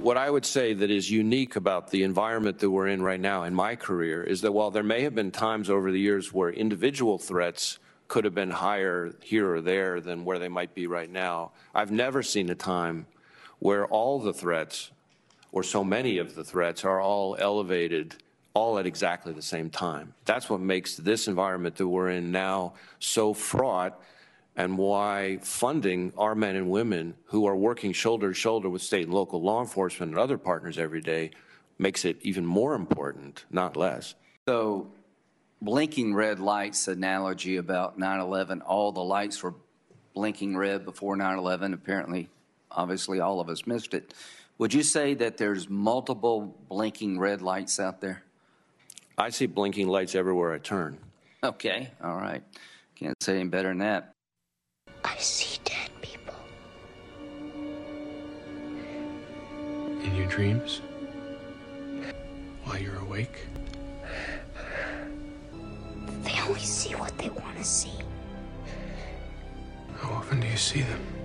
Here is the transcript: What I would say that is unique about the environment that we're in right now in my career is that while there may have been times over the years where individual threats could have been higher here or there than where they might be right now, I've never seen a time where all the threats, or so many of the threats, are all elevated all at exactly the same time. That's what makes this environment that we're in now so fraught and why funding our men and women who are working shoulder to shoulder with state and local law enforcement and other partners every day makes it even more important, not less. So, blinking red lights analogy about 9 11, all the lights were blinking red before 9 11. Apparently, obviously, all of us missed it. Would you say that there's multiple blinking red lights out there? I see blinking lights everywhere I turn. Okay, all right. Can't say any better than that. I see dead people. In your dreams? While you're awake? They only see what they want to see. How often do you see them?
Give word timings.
What 0.00 0.16
I 0.16 0.30
would 0.30 0.46
say 0.46 0.72
that 0.72 0.90
is 0.90 1.10
unique 1.10 1.56
about 1.56 1.90
the 1.90 2.04
environment 2.04 2.58
that 2.60 2.70
we're 2.70 2.88
in 2.88 3.02
right 3.02 3.20
now 3.20 3.42
in 3.42 3.54
my 3.54 3.76
career 3.76 4.22
is 4.22 4.40
that 4.40 4.52
while 4.52 4.70
there 4.70 4.82
may 4.82 5.02
have 5.02 5.14
been 5.14 5.30
times 5.30 5.68
over 5.68 5.92
the 5.92 6.00
years 6.00 6.32
where 6.32 6.48
individual 6.48 7.18
threats 7.18 7.78
could 8.08 8.24
have 8.24 8.34
been 8.34 8.50
higher 8.50 9.12
here 9.22 9.52
or 9.52 9.60
there 9.60 10.00
than 10.00 10.24
where 10.24 10.38
they 10.38 10.48
might 10.48 10.74
be 10.74 10.86
right 10.86 11.10
now, 11.10 11.52
I've 11.74 11.90
never 11.90 12.22
seen 12.22 12.48
a 12.48 12.54
time 12.54 13.04
where 13.58 13.86
all 13.88 14.18
the 14.18 14.32
threats, 14.32 14.90
or 15.52 15.62
so 15.62 15.84
many 15.84 16.16
of 16.16 16.34
the 16.34 16.44
threats, 16.44 16.82
are 16.82 16.98
all 16.98 17.36
elevated 17.38 18.16
all 18.54 18.78
at 18.78 18.86
exactly 18.86 19.34
the 19.34 19.42
same 19.42 19.68
time. 19.68 20.14
That's 20.24 20.48
what 20.48 20.60
makes 20.60 20.96
this 20.96 21.28
environment 21.28 21.76
that 21.76 21.86
we're 21.86 22.08
in 22.08 22.32
now 22.32 22.72
so 23.00 23.34
fraught 23.34 24.00
and 24.56 24.76
why 24.76 25.38
funding 25.42 26.12
our 26.18 26.34
men 26.34 26.56
and 26.56 26.70
women 26.70 27.14
who 27.26 27.46
are 27.46 27.56
working 27.56 27.92
shoulder 27.92 28.28
to 28.28 28.34
shoulder 28.34 28.68
with 28.68 28.82
state 28.82 29.04
and 29.04 29.14
local 29.14 29.40
law 29.40 29.60
enforcement 29.60 30.12
and 30.12 30.18
other 30.18 30.38
partners 30.38 30.78
every 30.78 31.00
day 31.00 31.30
makes 31.78 32.04
it 32.04 32.18
even 32.22 32.44
more 32.44 32.74
important, 32.74 33.44
not 33.50 33.76
less. 33.76 34.14
So, 34.46 34.92
blinking 35.62 36.14
red 36.14 36.40
lights 36.40 36.88
analogy 36.88 37.56
about 37.56 37.98
9 37.98 38.20
11, 38.20 38.60
all 38.62 38.92
the 38.92 39.02
lights 39.02 39.42
were 39.42 39.54
blinking 40.14 40.56
red 40.56 40.84
before 40.84 41.16
9 41.16 41.38
11. 41.38 41.72
Apparently, 41.72 42.28
obviously, 42.70 43.20
all 43.20 43.40
of 43.40 43.48
us 43.48 43.66
missed 43.66 43.94
it. 43.94 44.14
Would 44.58 44.74
you 44.74 44.82
say 44.82 45.14
that 45.14 45.38
there's 45.38 45.70
multiple 45.70 46.54
blinking 46.68 47.18
red 47.18 47.40
lights 47.40 47.80
out 47.80 48.00
there? 48.02 48.22
I 49.16 49.30
see 49.30 49.46
blinking 49.46 49.88
lights 49.88 50.14
everywhere 50.14 50.52
I 50.52 50.58
turn. 50.58 50.98
Okay, 51.42 51.90
all 52.02 52.16
right. 52.16 52.42
Can't 52.94 53.16
say 53.22 53.40
any 53.40 53.48
better 53.48 53.68
than 53.68 53.78
that. 53.78 54.12
I 55.20 55.22
see 55.22 55.58
dead 55.66 55.90
people. 56.00 56.34
In 60.02 60.16
your 60.16 60.26
dreams? 60.28 60.80
While 62.64 62.78
you're 62.78 62.96
awake? 63.00 63.44
They 66.22 66.40
only 66.48 66.60
see 66.60 66.94
what 66.94 67.18
they 67.18 67.28
want 67.28 67.58
to 67.58 67.64
see. 67.64 67.98
How 69.98 70.12
often 70.12 70.40
do 70.40 70.46
you 70.46 70.56
see 70.56 70.80
them? 70.80 71.19